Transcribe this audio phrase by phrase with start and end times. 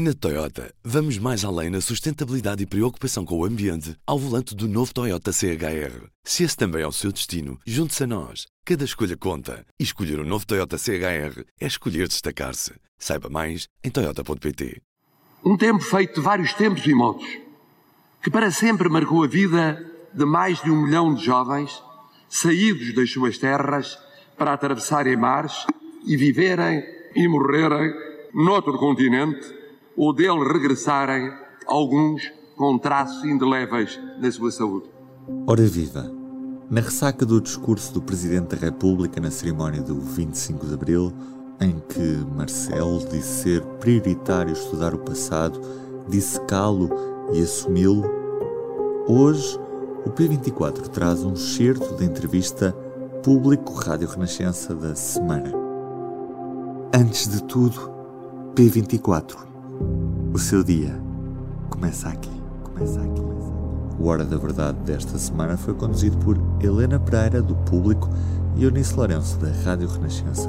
[0.00, 4.68] Na Toyota, vamos mais além na sustentabilidade e preocupação com o ambiente ao volante do
[4.68, 6.06] novo Toyota CHR.
[6.22, 8.46] Se esse também é o seu destino, junte-se a nós.
[8.64, 9.66] Cada escolha conta.
[9.76, 12.74] E escolher o um novo Toyota CHR é escolher destacar-se.
[12.96, 14.80] Saiba mais em Toyota.pt.
[15.44, 17.26] Um tempo feito de vários tempos e modos,
[18.22, 19.84] que para sempre marcou a vida
[20.14, 21.82] de mais de um milhão de jovens
[22.28, 23.98] saídos das suas terras
[24.36, 25.66] para atravessarem mares
[26.06, 26.84] e viverem
[27.16, 27.92] e morrerem
[28.32, 29.57] noutro continente
[29.98, 31.32] ou dele regressarem
[31.66, 32.22] alguns
[32.56, 34.88] com traços indeléveis na sua saúde.
[35.46, 36.10] Ora viva!
[36.70, 41.12] Na ressaca do discurso do Presidente da República na cerimónia do 25 de Abril,
[41.60, 45.60] em que Marcelo disse ser prioritário estudar o passado,
[46.08, 46.90] dissecá-lo
[47.32, 48.04] e assumi-lo,
[49.08, 49.58] hoje
[50.06, 52.72] o P24 traz um excerto da entrevista
[53.24, 55.50] Público Rádio Renascença da semana.
[56.94, 57.90] Antes de tudo,
[58.54, 59.47] P24
[60.38, 60.96] o seu dia
[61.68, 62.30] começa aqui,
[62.62, 63.20] começa aqui.
[63.98, 68.08] O Hora da Verdade desta semana foi conduzido por Helena Pereira, do Público,
[68.54, 70.48] e Eunice Lourenço, da Rádio Renascença.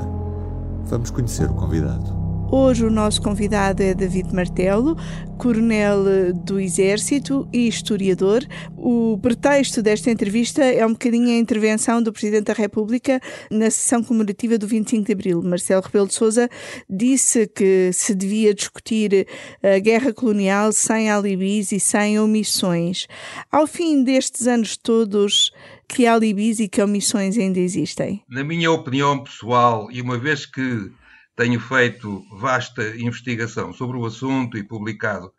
[0.86, 2.29] Vamos conhecer o convidado.
[2.52, 4.97] Hoje o nosso convidado é David Martelo,
[5.38, 8.44] coronel do Exército e historiador.
[8.75, 14.03] O pretexto desta entrevista é um bocadinho a intervenção do Presidente da República na sessão
[14.03, 15.44] comemorativa do 25 de Abril.
[15.44, 16.50] Marcelo Rebelo de Sousa
[16.89, 19.27] disse que se devia discutir
[19.61, 23.05] a guerra colonial sem alibis e sem omissões.
[23.52, 25.52] Ao fim destes anos todos,
[25.88, 28.23] que alibis e que omissões ainda existem?
[28.27, 30.92] Na minha opinião pessoal, e uma vez que
[31.40, 35.32] tenho feito vasta investigação sobre o assunto e publicado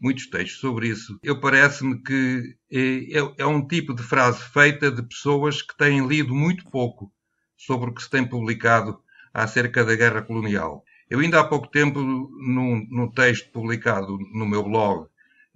[0.00, 1.18] muitos textos sobre isso.
[1.20, 6.06] Eu parece-me que é, é, é, um tipo de frase feita de pessoas que têm
[6.06, 7.12] lido muito pouco
[7.56, 9.02] sobre o que se tem publicado
[9.34, 10.84] acerca da guerra colonial.
[11.10, 15.08] Eu ainda há pouco tempo, num, num texto publicado no meu blog,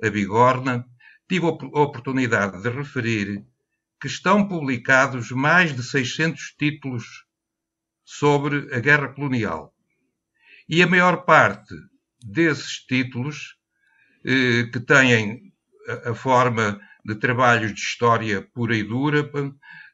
[0.02, 0.84] A Bigorna,
[1.28, 3.46] tive a oportunidade de referir
[4.00, 7.24] que estão publicados mais de 600 títulos
[8.04, 9.71] sobre a guerra colonial.
[10.68, 11.74] E a maior parte
[12.24, 13.56] desses títulos,
[14.24, 15.52] eh, que têm
[15.88, 19.28] a, a, forma de trabalhos de história pura e dura,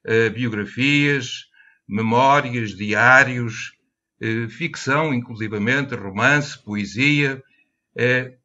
[0.04, 1.46] eh, biografias,
[1.88, 3.72] memórias, diários,
[4.20, 7.42] eh, ficção, inclusivamente, romance, poesia,
[7.96, 8.36] eh,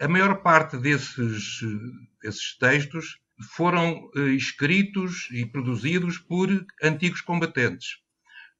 [0.00, 1.60] a maior parte desses,
[2.22, 3.20] desses textos
[3.54, 6.48] foram eh, escritos e produzidos por
[6.82, 7.98] antigos combatentes.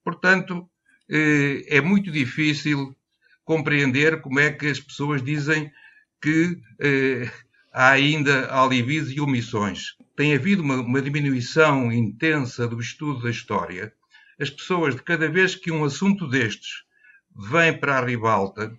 [0.03, 0.69] Portanto,
[1.09, 2.95] eh, é muito difícil
[3.43, 5.71] compreender como é que as pessoas dizem
[6.21, 7.29] que eh,
[7.73, 9.95] há ainda alibis e omissões.
[10.15, 13.93] Tem havido uma, uma diminuição intensa do estudo da história.
[14.39, 16.83] As pessoas, de cada vez que um assunto destes
[17.35, 18.71] vem para a ribalta,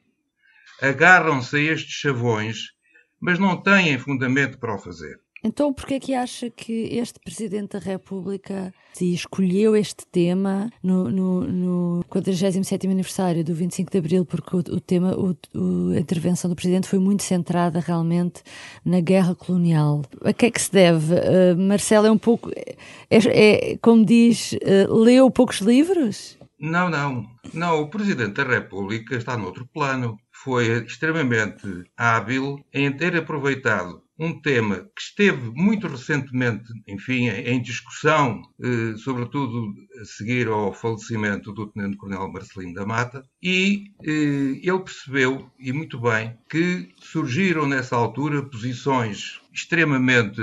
[0.81, 2.73] agarram-se a estes chavões,
[3.21, 5.21] mas não têm fundamento para o fazer.
[5.45, 10.71] Então, por que é que acha que este Presidente da República se escolheu este tema
[10.81, 14.25] no, no, no 47 aniversário do 25 de Abril?
[14.25, 18.43] Porque o, o tema, o, o, a intervenção do Presidente foi muito centrada realmente
[18.85, 20.03] na guerra colonial.
[20.25, 21.15] A que é que se deve?
[21.15, 22.77] Uh, Marcelo é um pouco, é,
[23.11, 26.39] é como diz, uh, leu poucos livros?
[26.61, 27.27] Não, não.
[27.53, 30.17] Não, o Presidente da República está noutro plano.
[30.31, 31.67] Foi extremamente
[31.97, 39.73] hábil em ter aproveitado um tema que esteve muito recentemente, enfim, em discussão, eh, sobretudo
[40.01, 45.73] a seguir ao falecimento do Tenente Coronel Marcelino da Mata, e eh, ele percebeu, e
[45.73, 50.41] muito bem, que surgiram nessa altura posições extremamente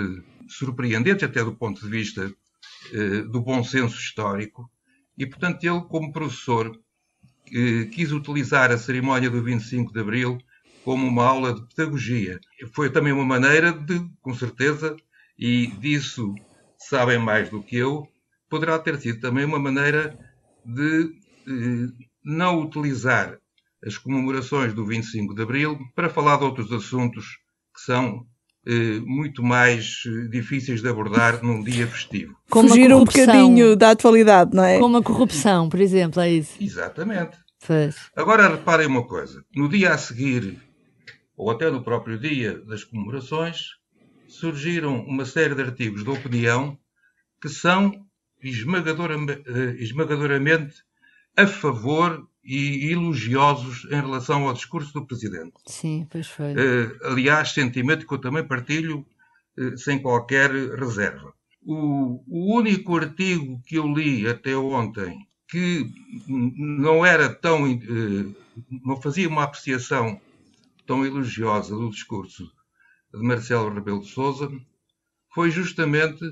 [0.48, 2.34] surpreendentes, até do ponto de vista
[2.92, 4.70] eh, do bom senso histórico,
[5.18, 6.72] e, portanto, ele, como professor,
[7.92, 10.38] quis utilizar a cerimónia do 25 de Abril
[10.90, 12.40] como uma aula de pedagogia.
[12.74, 14.96] Foi também uma maneira de, com certeza,
[15.38, 16.34] e disso
[16.80, 18.08] sabem mais do que eu,
[18.50, 20.18] poderá ter sido também uma maneira
[20.66, 21.12] de
[21.48, 23.38] eh, não utilizar
[23.86, 27.38] as comemorações do 25 de Abril para falar de outros assuntos
[27.76, 28.26] que são
[28.66, 32.34] eh, muito mais eh, difíceis de abordar num dia festivo.
[32.50, 34.80] Como Fugir um bocadinho da atualidade, não é?
[34.80, 36.56] Como a corrupção, por exemplo, é isso?
[36.60, 37.38] Exatamente.
[37.68, 37.96] Pois.
[38.16, 40.68] Agora reparem uma coisa: no dia a seguir
[41.40, 43.78] ou até no próprio dia das comemorações,
[44.28, 46.78] surgiram uma série de artigos de opinião
[47.42, 48.06] que são
[48.44, 48.50] eh,
[49.80, 50.84] esmagadoramente
[51.38, 55.54] a favor e elogiosos em relação ao discurso do Presidente.
[55.66, 56.54] Sim, pois foi.
[56.54, 59.06] Uh, aliás, sentimento que eu também partilho
[59.58, 61.34] uh, sem qualquer reserva.
[61.66, 65.86] O, o, único artigo que eu li até ontem que
[66.28, 67.62] não era tão.
[68.86, 70.20] Não fazia uma apreciação
[70.90, 72.52] tão elogiosa do discurso
[73.14, 74.50] de Marcelo Rebelo de Sousa
[75.32, 76.26] foi justamente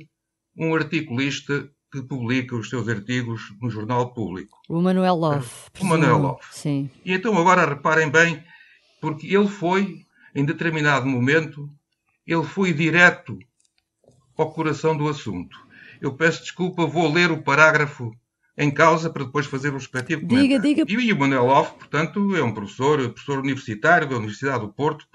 [0.57, 4.57] um articulista que publica os seus artigos no Jornal Público.
[4.67, 5.47] O Manuel Love.
[5.79, 6.41] O Manuel Love.
[6.49, 6.89] Sim.
[7.05, 8.43] E então agora reparem bem,
[8.99, 11.69] porque ele foi, em determinado momento,
[12.25, 13.37] ele foi direto
[14.35, 15.55] ao coração do assunto.
[16.01, 18.11] Eu peço desculpa, vou ler o parágrafo
[18.57, 20.59] em causa para depois fazer o respectivo diga.
[20.59, 25.05] Diga, E o Manuel Love, portanto, é um professor, professor universitário da Universidade do Porto,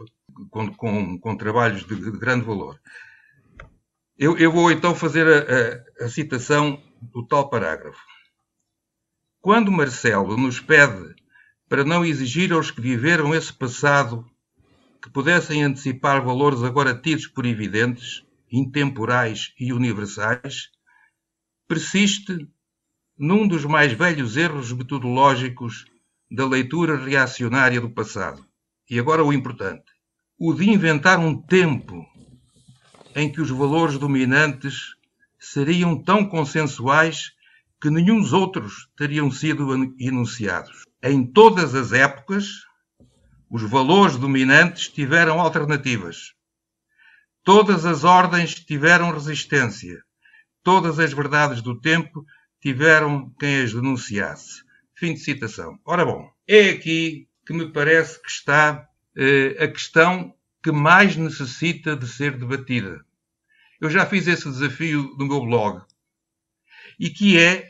[0.49, 2.81] com, com, com trabalhos de, de, grande valor.
[4.17, 8.00] Eu, eu, vou então fazer a, a, a citação do tal parágrafo.
[9.41, 11.12] Quando Marcelo nos pede
[11.69, 14.25] para não exigir aos que viveram esse passado
[15.03, 20.71] que pudessem antecipar valores agora tidos por evidentes, intemporais e universais,
[21.67, 22.49] persiste
[23.19, 25.85] num dos mais velhos erros metodológicos
[26.31, 28.44] da leitura reacionária do passado.
[28.88, 29.85] E agora o importante:
[30.38, 32.06] o de inventar um tempo
[33.14, 34.94] em que os valores dominantes
[35.38, 37.32] seriam tão consensuais
[37.81, 40.85] que nenhum outros teriam sido enunciados.
[41.03, 42.65] Em todas as épocas,
[43.50, 46.32] os valores dominantes tiveram alternativas.
[47.44, 50.00] Todas as ordens tiveram resistência.
[50.62, 52.25] Todas as verdades do tempo
[52.62, 54.62] tiveram quem as denunciasse.
[54.94, 55.79] Fim de citação.
[55.85, 60.32] Ora bom, é aqui que me parece que está eh, a questão
[60.62, 63.05] que mais necessita de ser debatida.
[63.81, 65.82] Eu já fiz esse desafio no meu blog.
[67.00, 67.69] E que é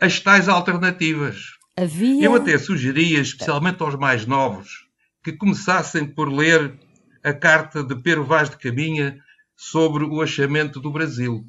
[0.00, 1.58] as tais alternativas.
[1.76, 2.24] Havia...
[2.24, 4.88] Eu até sugeria, especialmente aos mais novos,
[5.24, 6.78] que começassem por ler
[7.24, 9.18] a carta de Pedro Vaz de Caminha
[9.56, 11.44] sobre o achamento do Brasil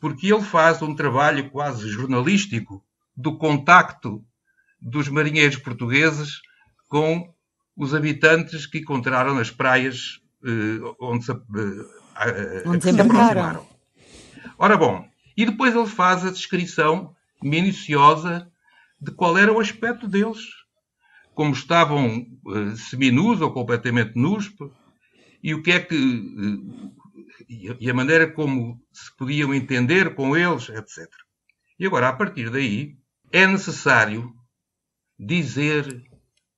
[0.00, 2.84] porque ele faz um trabalho quase jornalístico
[3.16, 4.24] do contacto
[4.80, 6.40] dos marinheiros portugueses
[6.88, 7.32] com
[7.76, 13.66] os habitantes que encontraram nas praias eh, onde se, eh, onde se aproximaram.
[14.58, 18.50] Ora bom, e depois ele faz a descrição minuciosa
[19.00, 20.40] de qual era o aspecto deles.
[21.34, 24.52] Como estavam eh, seminus ou completamente nus,
[25.42, 25.96] e o que é que
[27.48, 31.06] e a maneira como se podiam entender com eles, etc.
[31.78, 32.96] E agora, a partir daí,
[33.32, 34.34] é necessário
[35.18, 36.02] dizer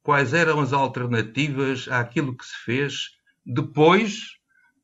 [0.03, 3.11] quais eram as alternativas àquilo que se fez
[3.45, 4.37] depois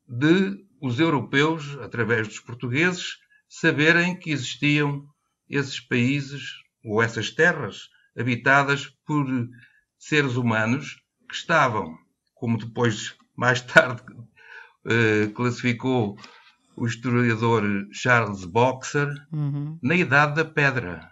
[0.07, 3.17] de os europeus, através dos portugueses,
[3.47, 5.07] saberem que existiam
[5.49, 6.53] esses países
[6.83, 9.25] ou essas terras habitadas por
[9.97, 11.97] seres humanos que estavam,
[12.35, 14.03] como depois, mais tarde,
[14.87, 16.17] uh, classificou
[16.75, 19.77] o historiador Charles Boxer uhum.
[19.81, 21.11] na Idade da Pedra.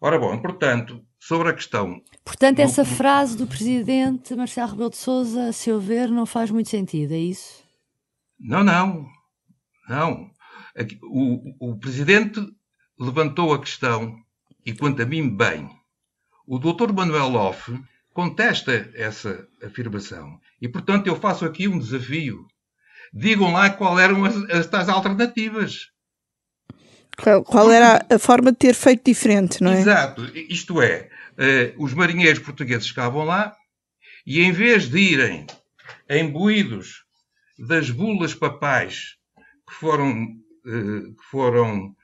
[0.00, 2.00] Ora bom, portanto, sobre a questão.
[2.24, 2.62] Portanto, do...
[2.62, 7.12] essa frase do presidente Marcelo Rebelo de Souza, a seu ver, não faz muito sentido,
[7.12, 7.62] é isso?
[8.38, 9.06] Não, não.
[9.88, 10.30] Não.
[11.02, 12.40] O, o presidente
[12.98, 14.16] levantou a questão,
[14.64, 15.68] e quanto a mim, bem.
[16.46, 17.78] O doutor Manuel Loff
[18.14, 20.40] contesta essa afirmação.
[20.60, 22.46] E, portanto, eu faço aqui um desafio
[23.12, 24.36] digam lá qual eram as,
[24.72, 25.90] as alternativas.
[27.16, 29.80] Qual, qual, era a forma de ter feito diferente, não é?
[29.80, 30.24] Exato.
[30.34, 33.56] Isto é, uh, os marinheiros portugueses chegavam lá
[34.24, 35.46] e em vez de irem
[36.08, 37.04] imbuídos
[37.58, 39.16] das bulas papais
[39.66, 41.96] que foram, uh, que foram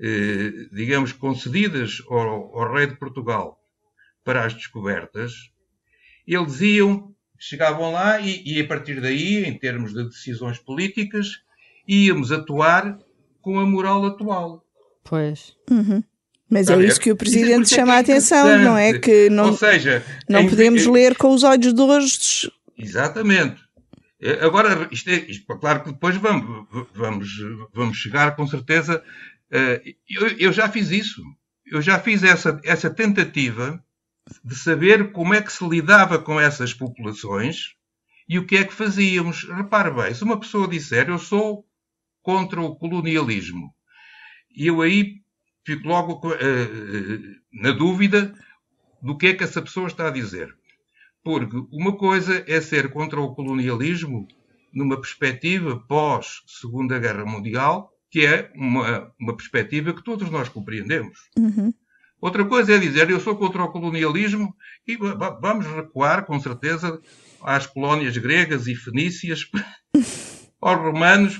[0.00, 3.58] uh, digamos, concedidas ao, ao rei de Portugal
[4.22, 5.32] para as descobertas,
[6.26, 11.42] eles iam chegavam lá e, e, a partir daí, em termos de decisões políticas,
[11.86, 12.98] íamos atuar
[13.40, 14.64] com a moral atual.
[15.02, 15.54] Pois.
[15.70, 16.02] Uhum.
[16.48, 18.98] Mas é isso que o Presidente é chama a atenção, não é?
[18.98, 22.50] Que não, Ou seja, não em, podemos ler com os olhos de hoje.
[22.78, 23.60] Exatamente.
[24.20, 27.28] É, agora, isto é, isto, claro que depois vamos, vamos,
[27.74, 29.02] vamos chegar com certeza.
[29.50, 31.22] Eh, eu, eu já fiz isso.
[31.66, 33.82] Eu já fiz essa, essa tentativa
[34.44, 37.74] de saber como é que se lidava com essas populações
[38.28, 39.44] e o que é que fazíamos.
[39.44, 41.64] Repare bem, se uma pessoa disser eu sou
[42.22, 43.74] contra o colonialismo,
[44.56, 45.22] eu aí
[45.66, 46.34] fico logo uh,
[47.52, 48.34] na dúvida
[49.02, 50.54] do que é que essa pessoa está a dizer.
[51.22, 54.26] Porque uma coisa é ser contra o colonialismo
[54.72, 61.18] numa perspectiva pós-Segunda Guerra Mundial, que é uma, uma perspectiva que todos nós compreendemos.
[61.38, 61.72] Uhum.
[62.24, 64.56] Outra coisa é dizer eu sou contra o colonialismo
[64.88, 66.98] e vamos recuar, com certeza,
[67.42, 69.50] às colónias gregas e fenícias,
[70.58, 71.38] aos romanos,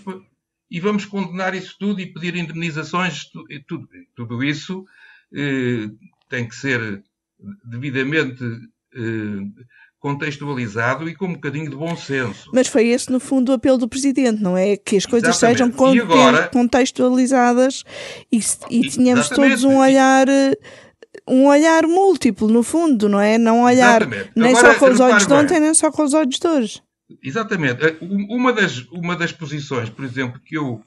[0.71, 3.25] e vamos condenar isso tudo e pedir indemnizações.
[3.67, 4.85] Tudo, tudo isso
[5.35, 5.89] eh,
[6.29, 7.03] tem que ser
[7.65, 8.45] devidamente
[8.95, 9.65] eh,
[10.05, 12.51] contextualizado e com um bocadinho de bom senso.
[12.53, 14.77] Mas foi esse, no fundo, o apelo do Presidente, não é?
[14.77, 15.73] Que as coisas Exatamente.
[15.73, 16.49] sejam agora...
[16.49, 17.85] contextualizadas
[18.31, 20.27] e, e tínhamos todos um olhar
[21.27, 23.39] um olhar múltiplo, no fundo, não é?
[23.39, 24.31] Não olhar Exatamente.
[24.37, 26.83] nem Agora, só com os olhos de ontem, nem só com os olhos de hoje.
[27.23, 27.83] Exatamente.
[27.83, 27.97] Eh,
[28.29, 30.83] uma das, uma das posições, por exemplo, que eu,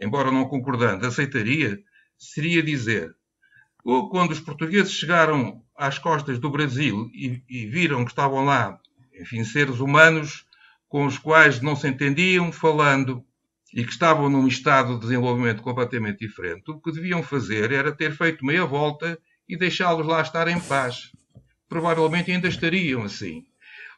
[0.00, 1.76] embora não concordando, aceitaria,
[2.16, 3.10] seria dizer,
[3.82, 8.78] quando os portugueses chegaram às costas do Brasil e, e viram que estavam lá,
[9.18, 10.44] enfim, seres humanos
[10.88, 13.24] com os quais não se entendiam, falando
[13.72, 18.12] e que estavam num estado de desenvolvimento completamente diferente, o que deviam fazer era ter
[18.12, 19.18] feito meia volta
[19.48, 21.12] e deixá-los lá estar em paz.
[21.68, 23.44] Provavelmente ainda estariam assim.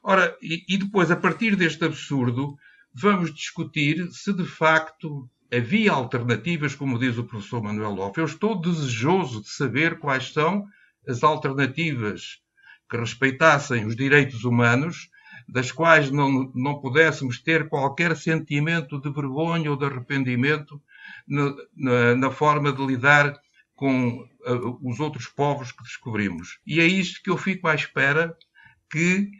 [0.02, 2.54] Ora, e, e depois, a partir deste absurdo,
[2.92, 8.18] vamos discutir se de facto havia alternativas, como diz o professor Manuel Loff.
[8.18, 10.66] Eu estou desejoso de saber quais são
[11.06, 12.40] as alternativas
[12.88, 15.10] que respeitassem os direitos humanos,
[15.48, 20.80] das quais não, não pudéssemos ter qualquer sentimento de vergonha ou de arrependimento
[21.26, 23.34] na, na, na forma de lidar
[23.74, 26.58] com uh, os outros povos que descobrimos.
[26.66, 28.36] E é isto que eu fico à espera
[28.90, 29.30] que,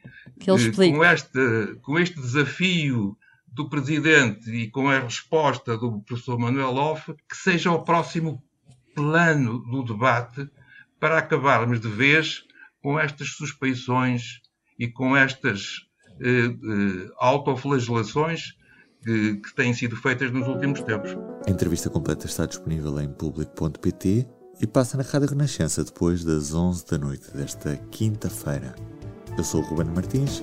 [0.40, 3.16] que uh, com, este, com este desafio
[3.52, 8.42] do Presidente e com a resposta do professor Manuel Off, que seja o próximo
[8.94, 10.48] plano do debate
[10.98, 12.44] para acabarmos de vez
[12.82, 14.40] com estas suspeições
[14.78, 15.78] e com estas
[16.20, 18.54] uh, uh, autoflagelações
[19.02, 21.16] que, que têm sido feitas nos últimos tempos.
[21.46, 24.26] A entrevista completa está disponível em público.pt
[24.60, 28.74] e passa na Rádio Renascença depois das 11 da noite desta quinta-feira.
[29.36, 30.42] Eu sou o Ruben Martins,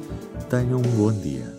[0.50, 1.59] tenham um bom dia.